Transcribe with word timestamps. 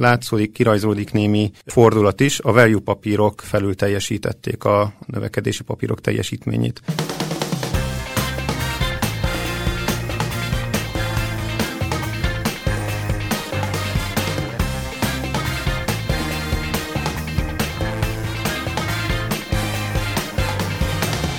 látszódik, 0.00 0.52
kirajzódik 0.52 1.12
némi 1.12 1.50
fordulat 1.66 2.20
is. 2.20 2.40
A 2.40 2.52
value 2.52 2.80
papírok 2.84 3.40
felül 3.40 3.74
teljesítették 3.74 4.64
a 4.64 4.92
növekedési 5.06 5.62
papírok 5.62 6.00
teljesítményét. 6.00 6.82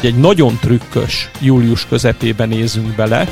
Egy 0.02 0.16
nagyon 0.16 0.58
trükkös 0.62 1.30
július 1.42 1.88
közepében 1.88 2.50
nézünk 2.50 2.96
bele, 2.96 3.28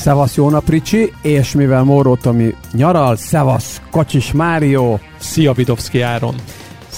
Szevasz 0.00 0.34
Jóna 0.34 0.60
Pricsi, 0.60 1.12
és 1.22 1.52
mivel 1.54 1.82
Móró 1.82 2.14
Tomi 2.16 2.54
nyaral, 2.72 3.16
szevasz 3.16 3.80
Kocsis 3.90 4.32
Mário. 4.32 4.98
Szia 5.18 5.52
Vidovszki 5.52 6.00
Áron. 6.00 6.34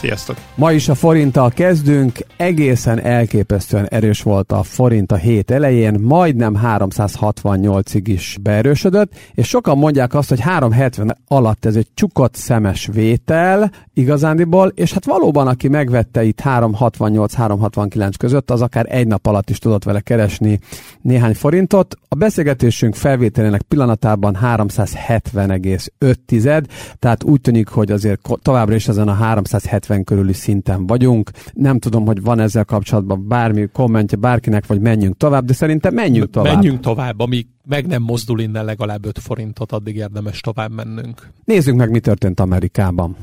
Sziasztok! 0.03 0.37
Ma 0.55 0.73
is 0.73 0.89
a 0.89 0.95
forinttal 0.95 1.51
kezdünk, 1.51 2.19
egészen 2.37 3.01
elképesztően 3.01 3.89
erős 3.89 4.23
volt 4.23 4.53
a 4.53 4.63
forint 4.63 5.13
a 5.13 5.17
hét 5.17 5.51
elején, 5.51 6.01
majdnem 6.01 6.59
368-ig 6.65 8.03
is 8.05 8.37
beerősödött, 8.43 9.13
és 9.35 9.49
sokan 9.49 9.79
mondják 9.79 10.15
azt, 10.15 10.29
hogy 10.29 10.41
370 10.41 11.17
alatt 11.29 11.65
ez 11.65 11.77
egy 11.77 11.87
csukott 11.95 12.35
szemes 12.35 12.89
vétel 12.93 13.71
igazándiból, 13.95 14.73
és 14.75 14.93
hát 14.93 15.05
valóban 15.05 15.47
aki 15.47 15.69
megvette 15.69 16.23
itt 16.23 16.41
368-369 16.45 18.13
között, 18.19 18.51
az 18.51 18.63
akár 18.63 18.87
egy 18.89 19.07
nap 19.07 19.27
alatt 19.27 19.51
is 19.51 19.59
tudott 19.59 19.85
vele 19.85 20.01
keresni 20.01 20.59
néhány 21.01 21.35
forintot. 21.35 21.97
A 22.09 22.15
beszélgetésünk 22.15 22.95
felvételének 22.95 23.63
pillanatában 23.63 24.39
370,5, 24.43 26.65
tehát 26.99 27.25
úgy 27.25 27.41
tűnik, 27.41 27.69
hogy 27.69 27.91
azért 27.91 28.21
továbbra 28.43 28.75
is 28.75 28.89
ezen 28.89 29.09
a 29.09 29.15
370 29.15 29.91
70 29.93 30.05
körüli 30.05 30.33
szinten 30.33 30.87
vagyunk. 30.87 31.31
Nem 31.53 31.79
tudom, 31.79 32.07
hogy 32.07 32.23
van 32.23 32.39
ezzel 32.39 32.65
kapcsolatban 32.65 33.29
bármi 33.29 33.69
kommentje 33.73 34.17
bárkinek, 34.17 34.67
vagy 34.67 34.81
menjünk 34.81 35.17
tovább, 35.17 35.45
de 35.45 35.53
szerintem 35.53 35.95
menjünk 35.95 36.31
tovább. 36.31 36.55
Menjünk 36.55 36.81
tovább, 36.81 37.21
amíg 37.21 37.47
meg 37.65 37.87
nem 37.87 38.03
mozdul 38.03 38.41
innen 38.41 38.65
legalább 38.65 39.07
5 39.07 39.19
forintot, 39.19 39.73
addig 39.73 39.97
érdemes 39.97 40.41
tovább 40.41 40.73
mennünk. 40.73 41.29
Nézzük 41.45 41.75
meg, 41.75 41.91
mi 41.91 42.01
történt 42.01 42.41
Amerikában. 42.41 43.17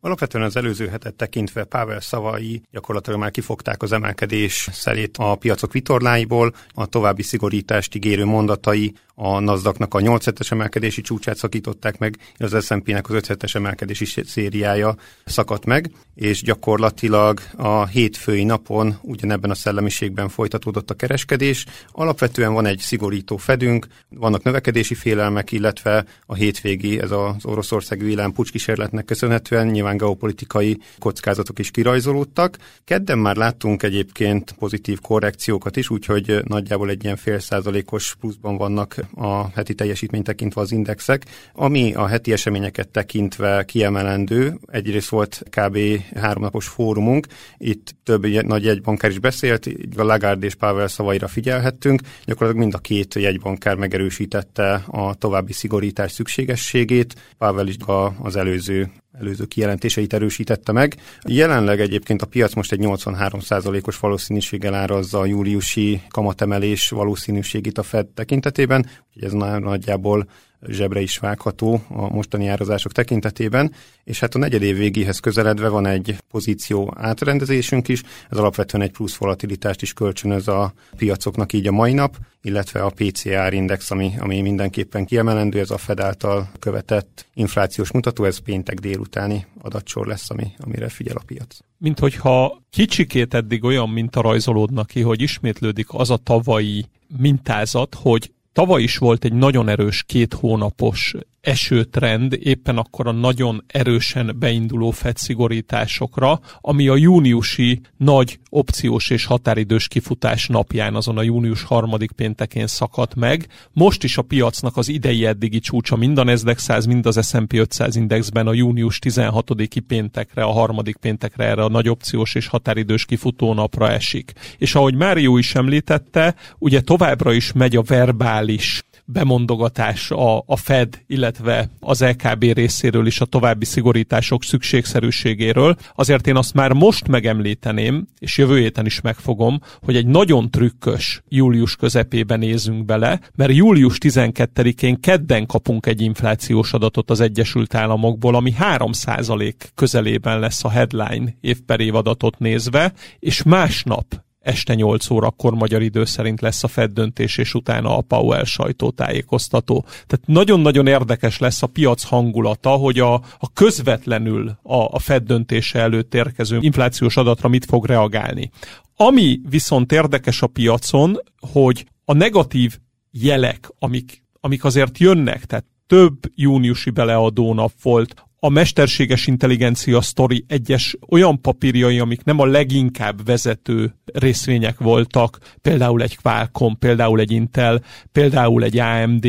Alapvetően 0.00 0.44
az 0.44 0.56
előző 0.56 0.86
hetet 0.86 1.14
tekintve 1.14 1.64
Pavel 1.64 2.00
szavai 2.00 2.62
gyakorlatilag 2.70 3.20
már 3.20 3.30
kifogták 3.30 3.82
az 3.82 3.92
emelkedés 3.92 4.68
szerét 4.72 5.16
a 5.16 5.34
piacok 5.34 5.72
vitorláiból, 5.72 6.54
a 6.74 6.86
további 6.86 7.22
szigorítást 7.22 7.94
ígérő 7.94 8.24
mondatai 8.24 8.94
a 9.18 9.40
nasdaq 9.40 9.86
a 9.88 10.00
8 10.00 10.26
es 10.26 10.50
emelkedési 10.50 11.00
csúcsát 11.00 11.36
szakították 11.36 11.98
meg, 11.98 12.18
az 12.38 12.64
S&P-nek 12.64 13.08
az 13.08 13.14
5 13.14 13.42
es 13.42 13.54
emelkedési 13.54 14.22
szériája 14.24 14.96
szakadt 15.24 15.64
meg, 15.64 15.90
és 16.14 16.42
gyakorlatilag 16.42 17.40
a 17.56 17.86
hétfői 17.86 18.44
napon 18.44 18.98
ugyanebben 19.02 19.50
a 19.50 19.54
szellemiségben 19.54 20.28
folytatódott 20.28 20.90
a 20.90 20.94
kereskedés. 20.94 21.64
Alapvetően 21.92 22.52
van 22.52 22.66
egy 22.66 22.78
szigorító 22.78 23.36
fedünk, 23.36 23.86
vannak 24.08 24.42
növekedési 24.42 24.94
félelmek, 24.94 25.52
illetve 25.52 26.04
a 26.26 26.34
hétvégi, 26.34 27.00
ez 27.00 27.10
az 27.10 27.44
oroszországi 27.44 28.04
villám 28.04 28.32
pucskísérletnek 28.32 29.04
köszönhetően 29.04 29.66
nyilván 29.66 29.96
geopolitikai 29.96 30.78
kockázatok 30.98 31.58
is 31.58 31.70
kirajzolódtak. 31.70 32.56
Kedden 32.84 33.18
már 33.18 33.36
láttunk 33.36 33.82
egyébként 33.82 34.52
pozitív 34.58 35.00
korrekciókat 35.00 35.76
is, 35.76 35.90
úgyhogy 35.90 36.40
nagyjából 36.44 36.90
egy 36.90 37.04
ilyen 37.04 37.16
fél 37.16 37.38
százalékos 37.38 38.14
pluszban 38.20 38.56
vannak 38.56 39.05
a 39.14 39.48
heti 39.54 39.74
teljesítmény 39.74 40.22
tekintve 40.22 40.60
az 40.60 40.72
indexek. 40.72 41.24
Ami 41.52 41.94
a 41.94 42.06
heti 42.06 42.32
eseményeket 42.32 42.88
tekintve 42.88 43.64
kiemelendő, 43.64 44.58
egyrészt 44.66 45.08
volt 45.08 45.42
kb. 45.50 45.78
háromnapos 46.14 46.68
fórumunk, 46.68 47.26
itt 47.58 47.94
több 48.02 48.26
nagy 48.26 48.64
jegybankár 48.64 49.10
is 49.10 49.18
beszélt, 49.18 49.66
a 49.96 50.02
Lagarde 50.02 50.46
és 50.46 50.54
Pavel 50.54 50.88
szavaira 50.88 51.28
figyelhettünk, 51.28 52.00
gyakorlatilag 52.24 52.62
mind 52.62 52.74
a 52.74 52.78
két 52.78 53.14
jegybankár 53.14 53.76
megerősítette 53.76 54.84
a 54.86 55.14
további 55.14 55.52
szigorítás 55.52 56.12
szükségességét, 56.12 57.14
Pavel 57.38 57.66
is 57.66 57.76
az 58.22 58.36
előző 58.36 58.90
előző 59.20 59.44
kijelentéseit 59.44 60.12
erősítette 60.12 60.72
meg. 60.72 60.96
Jelenleg 61.28 61.80
egyébként 61.80 62.22
a 62.22 62.26
piac 62.26 62.54
most 62.54 62.72
egy 62.72 62.80
83%-os 62.82 63.98
valószínűséggel 63.98 64.74
árazza 64.74 65.18
a 65.18 65.26
júliusi 65.26 66.02
kamatemelés 66.08 66.88
valószínűségét 66.88 67.78
a 67.78 67.82
Fed 67.82 68.06
tekintetében, 68.06 68.86
úgyhogy 69.08 69.24
ez 69.24 69.32
nagyjából 69.62 70.28
zsebre 70.68 71.00
is 71.00 71.18
vágható 71.18 71.82
a 71.88 72.08
mostani 72.08 72.46
árazások 72.46 72.92
tekintetében, 72.92 73.72
és 74.04 74.20
hát 74.20 74.34
a 74.34 74.38
negyed 74.38 74.62
év 74.62 74.76
végéhez 74.76 75.18
közeledve 75.18 75.68
van 75.68 75.86
egy 75.86 76.16
pozíció 76.30 76.94
átrendezésünk 76.96 77.88
is, 77.88 78.02
ez 78.30 78.38
alapvetően 78.38 78.82
egy 78.82 78.90
plusz 78.90 79.16
volatilitást 79.16 79.82
is 79.82 79.92
kölcsönöz 79.92 80.48
a 80.48 80.72
piacoknak 80.96 81.52
így 81.52 81.66
a 81.66 81.72
mai 81.72 81.92
nap, 81.92 82.16
illetve 82.42 82.82
a 82.82 82.92
PCR 82.96 83.52
index, 83.52 83.90
ami, 83.90 84.12
ami 84.18 84.40
mindenképpen 84.40 85.04
kiemelendő, 85.04 85.58
ez 85.58 85.70
a 85.70 85.78
Fed 85.78 86.00
által 86.00 86.50
követett 86.58 87.26
inflációs 87.34 87.92
mutató, 87.92 88.24
ez 88.24 88.38
péntek 88.38 88.78
délutáni 88.78 89.46
adatsor 89.60 90.06
lesz, 90.06 90.30
ami, 90.30 90.52
amire 90.58 90.88
figyel 90.88 91.16
a 91.16 91.22
piac. 91.26 91.58
Mint 91.78 91.98
hogyha 91.98 92.62
kicsikét 92.70 93.34
eddig 93.34 93.64
olyan 93.64 93.88
minta 93.88 94.20
rajzolódnak 94.20 94.86
ki, 94.86 95.00
hogy 95.00 95.20
ismétlődik 95.20 95.86
az 95.88 96.10
a 96.10 96.16
tavalyi 96.16 96.86
mintázat, 97.18 97.96
hogy 98.00 98.30
Tavaly 98.56 98.82
is 98.82 98.96
volt 98.96 99.24
egy 99.24 99.32
nagyon 99.32 99.68
erős 99.68 100.02
két 100.02 100.34
hónapos 100.34 101.14
esőtrend 101.46 102.38
éppen 102.42 102.76
akkor 102.76 103.06
a 103.06 103.12
nagyon 103.12 103.64
erősen 103.66 104.36
beinduló 104.38 104.90
fedszigorításokra, 104.90 106.40
ami 106.60 106.88
a 106.88 106.96
júniusi 106.96 107.80
nagy 107.96 108.38
opciós 108.50 109.10
és 109.10 109.24
határidős 109.24 109.88
kifutás 109.88 110.46
napján, 110.46 110.94
azon 110.94 111.18
a 111.18 111.22
június 111.22 111.62
harmadik 111.62 112.10
péntekén 112.10 112.66
szakadt 112.66 113.14
meg. 113.14 113.46
Most 113.72 114.04
is 114.04 114.16
a 114.16 114.22
piacnak 114.22 114.76
az 114.76 114.88
idei 114.88 115.26
eddigi 115.26 115.58
csúcsa 115.58 115.96
mind 115.96 116.18
a 116.18 116.24
Nasdaq 116.24 116.60
100, 116.60 116.86
mind 116.86 117.06
az 117.06 117.28
S&P 117.28 117.52
500 117.52 117.96
indexben 117.96 118.46
a 118.46 118.52
június 118.52 118.98
16-i 119.02 119.80
péntekre, 119.86 120.42
a 120.42 120.52
harmadik 120.52 120.96
péntekre 120.96 121.44
erre 121.44 121.62
a 121.62 121.68
nagy 121.68 121.88
opciós 121.88 122.34
és 122.34 122.46
határidős 122.46 123.04
kifutó 123.04 123.54
napra 123.54 123.90
esik. 123.90 124.32
És 124.58 124.74
ahogy 124.74 124.94
Mário 124.94 125.36
is 125.36 125.54
említette, 125.54 126.34
ugye 126.58 126.80
továbbra 126.80 127.32
is 127.32 127.52
megy 127.52 127.76
a 127.76 127.82
verbális 127.82 128.84
bemondogatás 129.06 130.10
a, 130.10 130.42
a 130.46 130.56
Fed, 130.56 131.02
illetve 131.06 131.70
az 131.80 132.04
LKB 132.04 132.42
részéről 132.42 133.06
is 133.06 133.20
a 133.20 133.24
további 133.24 133.64
szigorítások 133.64 134.44
szükségszerűségéről. 134.44 135.76
Azért 135.94 136.26
én 136.26 136.36
azt 136.36 136.54
már 136.54 136.72
most 136.72 137.08
megemlíteném, 137.08 138.06
és 138.18 138.38
jövő 138.38 138.58
héten 138.58 138.86
is 138.86 139.00
megfogom, 139.00 139.60
hogy 139.82 139.96
egy 139.96 140.06
nagyon 140.06 140.50
trükkös 140.50 141.22
július 141.28 141.76
közepében 141.76 142.38
nézünk 142.38 142.84
bele, 142.84 143.20
mert 143.34 143.52
július 143.52 143.98
12-én 144.00 145.00
kedden 145.00 145.46
kapunk 145.46 145.86
egy 145.86 146.00
inflációs 146.00 146.72
adatot 146.72 147.10
az 147.10 147.20
Egyesült 147.20 147.74
Államokból, 147.74 148.34
ami 148.34 148.54
3% 148.60 149.54
közelében 149.74 150.38
lesz 150.38 150.64
a 150.64 150.70
headline 150.70 151.34
év 151.40 151.60
per 151.60 151.80
év 151.80 151.94
adatot 151.94 152.38
nézve, 152.38 152.92
és 153.18 153.42
másnap 153.42 154.24
este 154.46 154.74
8 154.74 155.10
órakor 155.10 155.54
magyar 155.54 155.82
idő 155.82 156.04
szerint 156.04 156.40
lesz 156.40 156.64
a 156.64 156.68
Fed 156.68 156.90
döntés, 156.90 157.38
és 157.38 157.54
utána 157.54 157.96
a 157.96 158.00
Powell 158.00 158.44
sajtótájékoztató. 158.44 159.84
Tehát 159.88 160.26
nagyon-nagyon 160.26 160.86
érdekes 160.86 161.38
lesz 161.38 161.62
a 161.62 161.66
piac 161.66 162.02
hangulata, 162.02 162.70
hogy 162.70 162.98
a, 162.98 163.14
a 163.14 163.52
közvetlenül 163.54 164.58
a, 164.62 164.76
a 164.76 164.98
Fed 164.98 165.22
döntése 165.22 165.78
előtt 165.78 166.14
érkező 166.14 166.58
inflációs 166.60 167.16
adatra 167.16 167.48
mit 167.48 167.64
fog 167.64 167.86
reagálni. 167.86 168.50
Ami 168.96 169.40
viszont 169.48 169.92
érdekes 169.92 170.42
a 170.42 170.46
piacon, 170.46 171.16
hogy 171.52 171.86
a 172.04 172.12
negatív 172.12 172.78
jelek, 173.10 173.70
amik, 173.78 174.24
amik 174.40 174.64
azért 174.64 174.98
jönnek, 174.98 175.44
tehát 175.44 175.64
több 175.86 176.18
júniusi 176.34 176.90
beleadó 176.90 177.54
nap 177.54 177.72
volt, 177.82 178.14
a 178.46 178.48
mesterséges 178.48 179.26
intelligencia 179.26 180.00
sztori 180.00 180.44
egyes 180.48 180.96
olyan 181.08 181.40
papírjai, 181.40 181.98
amik 181.98 182.24
nem 182.24 182.40
a 182.40 182.46
leginkább 182.46 183.26
vezető 183.26 183.94
részvények 184.04 184.78
voltak, 184.78 185.38
például 185.62 186.02
egy 186.02 186.16
Qualcomm, 186.16 186.72
például 186.78 187.20
egy 187.20 187.30
Intel, 187.30 187.82
például 188.12 188.64
egy 188.64 188.78
AMD, 188.78 189.26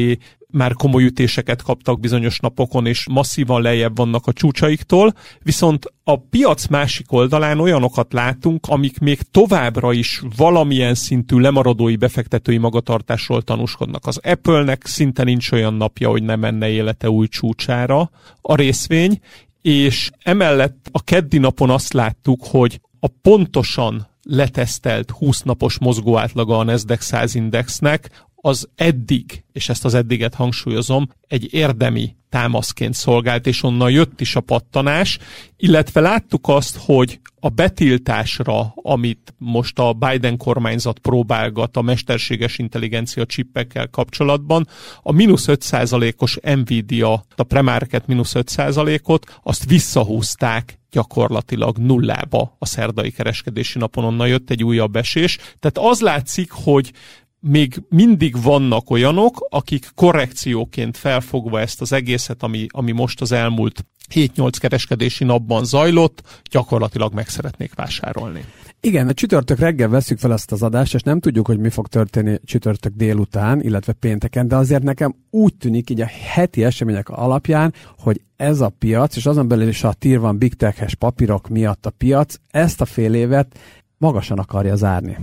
már 0.51 0.73
komoly 0.73 1.03
ütéseket 1.03 1.61
kaptak 1.61 1.99
bizonyos 1.99 2.39
napokon, 2.39 2.85
és 2.85 3.05
masszívan 3.09 3.61
lejjebb 3.61 3.97
vannak 3.97 4.27
a 4.27 4.33
csúcsaiktól, 4.33 5.13
viszont 5.39 5.93
a 6.03 6.19
piac 6.19 6.67
másik 6.67 7.11
oldalán 7.11 7.59
olyanokat 7.59 8.13
látunk, 8.13 8.65
amik 8.67 8.99
még 8.99 9.21
továbbra 9.31 9.93
is 9.93 10.21
valamilyen 10.37 10.95
szintű 10.95 11.37
lemaradói 11.37 11.95
befektetői 11.95 12.57
magatartásról 12.57 13.41
tanúskodnak. 13.41 14.05
Az 14.05 14.19
Apple-nek 14.23 14.85
szinte 14.85 15.23
nincs 15.23 15.51
olyan 15.51 15.73
napja, 15.73 16.09
hogy 16.09 16.23
ne 16.23 16.35
menne 16.35 16.69
élete 16.69 17.09
új 17.09 17.27
csúcsára 17.27 18.09
a 18.41 18.55
részvény, 18.55 19.19
és 19.61 20.11
emellett 20.23 20.89
a 20.91 21.03
keddi 21.03 21.37
napon 21.37 21.69
azt 21.69 21.93
láttuk, 21.93 22.45
hogy 22.45 22.81
a 22.99 23.07
pontosan 23.21 24.07
letesztelt 24.21 25.11
20 25.11 25.41
napos 25.41 25.79
mozgóátlaga 25.79 26.57
a 26.57 26.63
Nasdaq 26.63 27.01
100 27.01 27.35
indexnek, 27.35 28.25
az 28.47 28.69
eddig, 28.75 29.43
és 29.51 29.69
ezt 29.69 29.85
az 29.85 29.93
eddiget 29.93 30.33
hangsúlyozom, 30.33 31.09
egy 31.27 31.53
érdemi 31.53 32.15
támaszként 32.29 32.93
szolgált, 32.93 33.47
és 33.47 33.63
onnan 33.63 33.91
jött 33.91 34.21
is 34.21 34.35
a 34.35 34.39
pattanás, 34.39 35.17
illetve 35.57 36.01
láttuk 36.01 36.47
azt, 36.47 36.77
hogy 36.85 37.19
a 37.39 37.49
betiltásra, 37.49 38.73
amit 38.75 39.33
most 39.37 39.79
a 39.79 39.93
Biden 39.93 40.37
kormányzat 40.37 40.99
próbálgat 40.99 41.77
a 41.77 41.81
mesterséges 41.81 42.57
intelligencia 42.57 43.25
csippekkel 43.25 43.87
kapcsolatban, 43.87 44.67
a 45.01 45.11
mínusz 45.11 45.45
5%-os 45.47 46.39
Nvidia, 46.41 47.25
a 47.35 47.43
premarket 47.43 48.07
mínusz 48.07 48.33
5%-ot, 48.35 49.39
azt 49.43 49.65
visszahúzták 49.65 50.79
gyakorlatilag 50.91 51.77
nullába 51.77 52.55
a 52.59 52.65
szerdai 52.65 53.11
kereskedési 53.11 53.79
napon, 53.79 54.03
onnan 54.03 54.27
jött 54.27 54.49
egy 54.49 54.63
újabb 54.63 54.95
esés. 54.95 55.37
Tehát 55.59 55.91
az 55.91 55.99
látszik, 55.99 56.51
hogy 56.51 56.91
még 57.39 57.81
mindig 57.89 58.41
vannak 58.41 58.89
olyanok, 58.89 59.47
akik 59.49 59.89
korrekcióként 59.95 60.97
felfogva 60.97 61.59
ezt 61.59 61.81
az 61.81 61.93
egészet, 61.93 62.43
ami, 62.43 62.65
ami 62.69 62.91
most 62.91 63.21
az 63.21 63.31
elmúlt 63.31 63.85
7-8 64.13 64.55
kereskedési 64.59 65.23
napban 65.23 65.65
zajlott, 65.65 66.41
gyakorlatilag 66.51 67.13
meg 67.13 67.27
szeretnék 67.27 67.75
vásárolni. 67.75 68.43
Igen, 68.81 69.07
a 69.07 69.13
csütörtök 69.13 69.59
reggel 69.59 69.87
veszük 69.87 70.19
fel 70.19 70.33
ezt 70.33 70.51
az 70.51 70.63
adást, 70.63 70.93
és 70.93 71.01
nem 71.01 71.19
tudjuk, 71.19 71.47
hogy 71.47 71.59
mi 71.59 71.69
fog 71.69 71.87
történni 71.87 72.39
csütörtök 72.45 72.93
délután, 72.95 73.61
illetve 73.61 73.93
pénteken, 73.93 74.47
de 74.47 74.55
azért 74.55 74.83
nekem 74.83 75.15
úgy 75.29 75.55
tűnik 75.55 75.89
így 75.89 76.01
a 76.01 76.09
heti 76.33 76.63
események 76.63 77.09
alapján, 77.09 77.73
hogy 77.97 78.21
ez 78.35 78.61
a 78.61 78.69
piac, 78.79 79.15
és 79.15 79.25
azon 79.25 79.47
belül 79.47 79.67
is 79.67 79.83
a 79.83 79.93
tír 79.93 80.19
van 80.19 80.37
big 80.37 80.53
tech 80.53 80.95
papírok 80.95 81.47
miatt 81.47 81.85
a 81.85 81.89
piac, 81.89 82.35
ezt 82.51 82.81
a 82.81 82.85
fél 82.85 83.13
évet 83.13 83.59
magasan 83.97 84.39
akarja 84.39 84.75
zárni. 84.75 85.17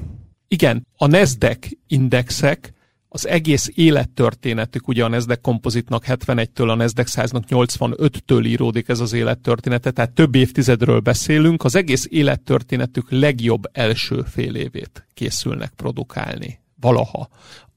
Igen, 0.55 0.87
a 0.97 1.07
Nasdaq 1.07 1.59
indexek 1.87 2.73
az 3.09 3.27
egész 3.29 3.71
élettörténetük, 3.75 4.89
ugye 4.89 5.05
a 5.05 5.09
Nasdaq 5.09 5.41
kompozitnak 5.41 6.05
71-től, 6.07 6.69
a 6.71 6.75
Nasdaq 6.75 7.09
100-nak 7.11 7.43
85-től 7.49 8.47
íródik 8.47 8.89
ez 8.89 9.01
az 9.01 9.13
élettörténete, 9.13 9.91
tehát 9.91 10.13
több 10.13 10.35
évtizedről 10.35 11.01
beszélünk, 11.01 11.65
az 11.65 11.75
egész 11.75 12.07
élettörténetük 12.11 13.07
legjobb 13.11 13.63
első 13.73 14.23
fél 14.23 14.55
évét 14.55 15.07
készülnek 15.15 15.73
produkálni. 15.77 16.61
Valaha. 16.81 17.29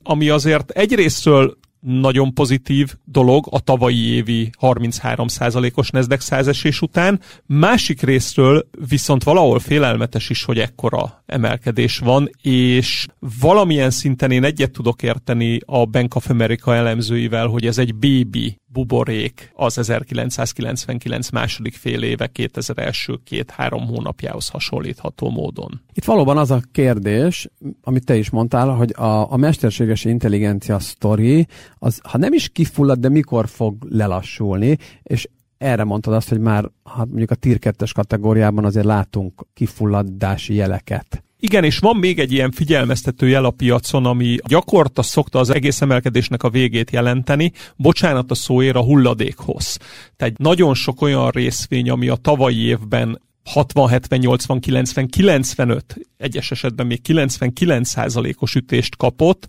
Ami 0.03 0.29
azért 0.29 0.69
egyrésztről 0.69 1.57
nagyon 1.79 2.33
pozitív 2.33 2.94
dolog 3.06 3.47
a 3.50 3.59
tavalyi 3.59 4.13
évi 4.13 4.50
33%-os 4.62 5.89
Nasdaq 5.89 6.21
százesés 6.21 6.81
után. 6.81 7.19
Másik 7.45 8.01
részről 8.01 8.68
viszont 8.89 9.24
valahol 9.24 9.59
félelmetes 9.59 10.29
is, 10.29 10.44
hogy 10.44 10.59
ekkora 10.59 11.24
emelkedés 11.25 11.97
van, 11.97 12.29
és 12.41 13.06
valamilyen 13.39 13.89
szinten 13.89 14.31
én 14.31 14.44
egyet 14.44 14.71
tudok 14.71 15.03
érteni 15.03 15.59
a 15.65 15.85
Bank 15.85 16.15
of 16.15 16.29
America 16.29 16.75
elemzőivel, 16.75 17.47
hogy 17.47 17.65
ez 17.65 17.77
egy 17.77 17.95
baby 17.95 18.59
buborék 18.68 19.52
az 19.56 19.78
1999 19.78 21.30
második 21.30 21.74
fél 21.74 22.04
éve 22.04 22.28
2000 22.28 22.78
első 22.78 23.19
két-három 23.24 23.88
hónapjához 23.88 24.48
hasonlítható 24.48 25.30
módon. 25.30 25.81
Itt 25.94 26.06
valóban 26.06 26.38
az 26.38 26.52
a 26.52 26.62
kérdés, 26.72 27.50
amit 27.81 28.06
te 28.06 28.16
is 28.16 28.30
mondtál, 28.30 28.69
hogy 28.69 28.94
a, 28.96 29.31
a 29.31 29.38
mesterséges 29.38 30.06
intelligencia 30.06 30.80
sztori, 30.80 31.48
az 31.78 32.00
ha 32.04 32.18
nem 32.18 32.34
is 32.34 32.50
kifullad, 32.50 33.00
de 33.00 33.10
mikor 33.10 33.48
fog 33.48 33.75
lelassulni, 33.90 34.78
és 35.04 35.28
erre 35.58 35.84
mondtad 35.84 36.13
azt, 36.13 36.30
hogy 36.30 36.40
már 36.40 36.70
hát 36.84 37.08
mondjuk 37.08 37.31
a 37.31 37.36
tier 37.36 37.60
2 37.60 37.86
kategóriában 37.94 38.66
azért 38.66 38.86
látunk 38.86 39.46
kifulladdási 39.54 40.54
jeleket. 40.54 41.24
Igen, 41.39 41.63
és 41.63 41.78
van 41.78 41.95
még 41.95 42.19
egy 42.19 42.31
ilyen 42.31 42.51
figyelmeztető 42.51 43.28
jel 43.28 43.45
a 43.45 43.51
piacon, 43.51 44.06
ami 44.06 44.38
gyakorta 44.48 45.01
szokta 45.01 45.39
az 45.39 45.50
egész 45.50 45.81
emelkedésnek 45.81 46.44
a 46.44 46.50
végét 46.50 46.92
jelenteni. 46.92 47.51
Bocsánat 47.75 48.31
a 48.31 48.36
szóért 48.36 48.75
a 48.75 48.84
hulladékhoz. 48.84 49.78
Tehát 50.16 50.38
nagyon 50.38 50.74
sok 50.74 51.01
olyan 51.01 51.30
részvény, 51.30 51.89
ami 51.89 52.07
a 52.07 52.16
tavalyi 52.16 52.66
évben 52.66 53.22
60, 53.45 53.88
70, 53.89 54.19
80, 54.19 54.60
90, 54.60 55.07
95, 55.07 55.95
egyes 56.18 56.51
esetben 56.51 56.86
még 56.86 57.01
99 57.01 57.89
százalékos 57.89 58.56
ütést 58.56 58.95
kapott, 58.95 59.48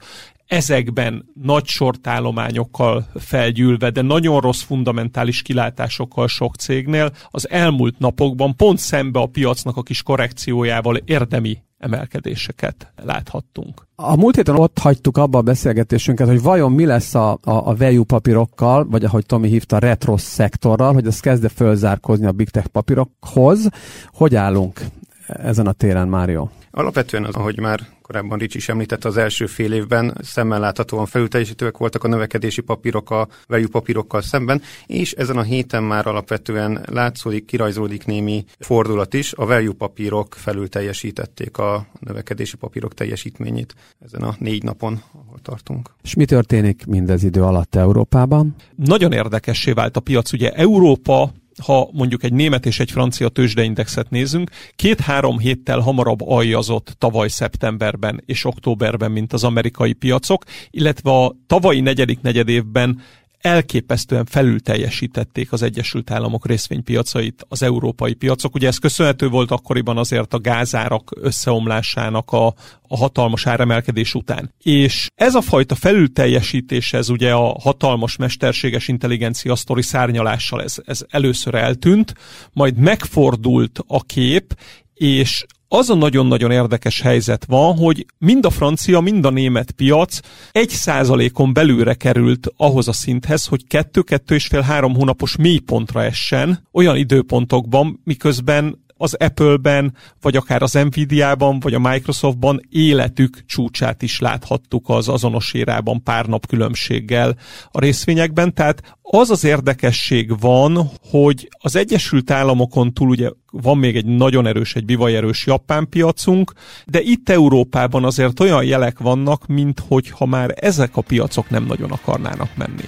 ezekben 0.49 1.29
nagy 1.43 1.67
sortállományokkal 1.67 3.07
felgyűlve, 3.15 3.91
de 3.91 4.03
nagyon 4.03 4.41
rossz 4.41 4.63
fundamentális 4.63 5.43
kilátásokkal 5.43 6.29
sok 6.29 6.57
cégnél 6.57 7.13
az 7.31 7.51
elmúlt 7.51 7.99
napokban 7.99 8.57
pont 8.57 8.79
szembe 8.79 9.21
a 9.21 9.27
piacnak 9.27 9.77
a 9.77 9.83
kis 9.83 10.03
korrekciójával 10.03 10.97
érdemi 10.97 11.59
emelkedéseket 11.79 12.93
láthattunk. 13.05 13.87
A 13.95 14.17
múlt 14.17 14.37
héten 14.37 14.57
ott 14.57 14.79
hagytuk 14.79 15.17
abba 15.17 15.39
a 15.39 15.43
beszélgetésünket, 15.43 16.27
hogy 16.27 16.43
vajon 16.43 16.73
mi 16.73 16.85
lesz 16.85 17.15
a, 17.15 17.31
a, 17.31 17.39
a 17.51 17.75
value 17.77 18.05
papírokkal, 18.05 18.87
vagy 18.89 19.05
ahogy 19.05 19.27
Tomi 19.27 19.49
hívta, 19.49 19.77
a 19.77 19.79
retro 19.79 20.17
szektorral, 20.17 20.93
hogy 20.93 21.07
ez 21.07 21.21
kezde 21.21 21.49
fölzárkozni 21.49 22.27
a 22.27 22.33
big 22.33 22.49
tech 22.49 22.67
papírokhoz. 22.67 23.69
Hogy 24.07 24.35
állunk 24.35 24.81
ezen 25.27 25.67
a 25.67 25.73
téren, 25.73 26.09
Mário? 26.09 26.49
Alapvetően 26.71 27.25
az, 27.25 27.35
ahogy 27.35 27.59
már 27.59 27.81
korábban 28.09 28.39
Ricsi 28.39 28.57
is 28.57 28.69
említette, 28.69 29.09
az 29.09 29.17
első 29.17 29.47
fél 29.47 29.73
évben 29.73 30.17
szemmel 30.23 30.61
láthatóan 30.61 31.07
felülteljesítőek 31.07 31.77
voltak 31.77 32.05
a 32.05 32.09
növekedési 32.09 32.61
papírok 32.61 33.11
a 33.11 33.29
value 33.47 33.69
papírokkal 33.71 34.23
szemben, 34.23 34.63
és 34.87 35.13
ezen 35.13 35.37
a 35.37 35.43
héten 35.43 35.83
már 35.83 36.07
alapvetően 36.07 36.85
látszódik, 36.87 37.45
kirajzolódik 37.45 38.07
némi 38.07 38.45
fordulat 38.59 39.15
is, 39.15 39.33
a 39.33 39.47
value 39.47 39.75
papírok 39.79 40.35
felülteljesítették 40.35 41.59
a 41.59 41.87
növekedési 42.01 42.57
papírok 42.57 42.95
teljesítményét 42.95 43.75
ezen 44.05 44.23
a 44.23 44.35
négy 44.39 44.63
napon, 44.63 45.03
ahol 45.13 45.39
tartunk. 45.43 45.91
És 46.03 46.15
mi 46.15 46.25
történik 46.25 46.87
mindez 46.87 47.23
idő 47.23 47.43
alatt 47.43 47.75
Európában? 47.75 48.55
Nagyon 48.77 49.13
érdekessé 49.13 49.73
vált 49.73 49.97
a 49.97 50.01
piac. 50.01 50.33
Ugye 50.33 50.51
Európa 50.51 51.33
ha 51.63 51.89
mondjuk 51.93 52.23
egy 52.23 52.33
német 52.33 52.67
és 52.67 52.81
egy 52.81 52.91
francia 52.91 53.29
tőzsdeindexet 53.29 54.11
nézünk, 54.11 54.51
két-három 54.77 55.39
héttel 55.39 55.79
hamarabb 55.79 56.21
aljazott 56.29 56.95
tavaly 56.99 57.29
szeptemberben 57.29 58.23
és 58.27 58.45
októberben, 58.45 59.11
mint 59.11 59.33
az 59.33 59.45
amerikai 59.45 59.93
piacok, 59.93 60.45
illetve 60.71 61.11
a 61.11 61.37
tavalyi 61.47 61.81
negyedik 61.81 62.21
negyedévben 62.21 63.01
elképesztően 63.41 64.25
felül 64.25 64.61
teljesítették 64.61 65.53
az 65.53 65.63
Egyesült 65.63 66.11
Államok 66.11 66.47
részvénypiacait 66.47 67.45
az 67.49 67.63
európai 67.63 68.15
piacok. 68.15 68.55
Ugye 68.55 68.67
ez 68.67 68.79
köszönhető 68.79 69.29
volt 69.29 69.51
akkoriban 69.51 69.99
azért 69.99 70.35
a 70.35 70.39
gázárak 70.39 71.11
összeomlásának 71.21 72.31
a, 72.31 72.47
a 72.89 72.97
hatalmas 72.97 73.47
áremelkedés 73.47 74.15
után. 74.15 74.55
És 74.63 75.09
ez 75.15 75.35
a 75.35 75.41
fajta 75.41 75.75
felülteljesítés, 75.75 76.93
ez 76.93 77.09
ugye 77.09 77.33
a 77.33 77.59
hatalmas 77.61 78.17
mesterséges 78.17 78.89
intelligencia 78.89 79.57
sztori 79.57 79.83
szárnyalással 79.83 80.63
ez, 80.63 80.77
ez 80.85 81.01
először 81.09 81.55
eltűnt, 81.55 82.15
majd 82.53 82.77
megfordult 82.77 83.81
a 83.87 84.03
kép, 84.03 84.57
és 84.95 85.45
az 85.69 85.91
a 85.91 85.95
nagyon-nagyon 85.95 86.51
érdekes 86.51 87.01
helyzet 87.01 87.45
van, 87.45 87.77
hogy 87.77 88.07
mind 88.19 88.45
a 88.45 88.51
francia, 88.51 89.01
mind 89.01 89.25
a 89.25 89.31
német 89.31 89.71
piac 89.71 90.21
egy 90.53 90.69
százalékon 90.69 91.53
belülre 91.53 91.95
került 91.95 92.53
ahhoz 92.57 92.89
a 92.89 92.93
szinthez, 92.93 93.47
hogy 93.47 93.67
kettő-kettő 93.67 94.35
és 94.35 94.47
fél 94.47 94.61
három 94.61 94.95
hónapos 94.95 95.37
mélypontra 95.37 96.03
essen 96.05 96.67
olyan 96.73 96.97
időpontokban, 96.97 98.01
miközben 98.05 98.87
az 98.99 99.15
Apple-ben, 99.15 99.95
vagy 100.21 100.37
akár 100.37 100.63
az 100.63 100.73
Nvidia-ban, 100.73 101.61
vagy 101.61 101.75
a 101.75 101.79
Microsoftban 101.79 102.61
életük 102.71 103.45
csúcsát 103.47 104.03
is 104.03 104.21
láthattuk 104.21 104.89
az 104.89 105.09
azonos 105.09 105.55
érában 105.55 106.03
pár 106.03 106.27
nap 106.27 106.47
különbséggel 106.47 107.37
a 107.71 107.81
részvényekben. 107.81 108.55
Tehát 108.55 108.97
az 109.03 109.31
az 109.31 109.45
érdekesség 109.45 110.41
van, 110.41 110.91
hogy 111.11 111.49
az 111.59 111.77
Egyesült 111.77 112.31
Államokon 112.31 112.93
túl 112.93 113.09
ugye 113.09 113.31
van 113.51 113.79
még 113.79 113.97
egy 113.97 114.07
nagyon 114.07 114.47
erős, 114.47 114.75
egy 114.75 114.85
bivajerős 114.85 115.47
japán 115.47 115.89
piacunk, 115.89 116.53
de 116.87 117.01
itt 117.01 117.29
Európában 117.29 118.05
azért 118.05 118.41
olyan 118.41 118.65
jelek 118.65 118.99
vannak, 118.99 119.47
mint 119.47 119.83
hogyha 119.89 120.27
már 120.27 120.55
ezek 120.57 120.97
a 120.97 121.01
piacok 121.01 121.51
nem 121.51 121.65
nagyon 121.65 121.91
akarnának 121.91 122.57
menni. 122.57 122.85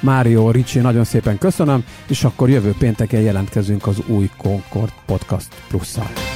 Mário 0.00 0.50
Ricsi, 0.50 0.78
nagyon 0.78 1.04
szépen 1.04 1.38
köszönöm, 1.38 1.84
és 2.08 2.24
akkor 2.24 2.48
jövő 2.48 2.74
pénteken 2.78 3.20
jelentkezünk 3.20 3.86
az 3.86 4.02
új 4.06 4.30
Concord 4.36 4.92
Podcast 5.06 5.48
Plusszal. 5.68 6.35